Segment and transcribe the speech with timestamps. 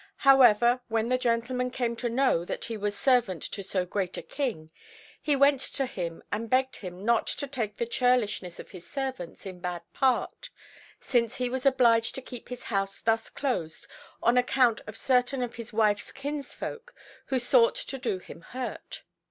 [0.25, 4.23] However, when the gentleman came to know that he was servant to so great a
[4.23, 4.71] King,
[5.21, 9.45] he went to him and begged him not to take the churlishness of his servants
[9.45, 10.49] in bad part,
[10.99, 13.85] since he was obliged to keep his house thus closed
[14.23, 16.95] on account of certain of his wife's kinsfolk
[17.27, 19.03] who sought to do him hurt.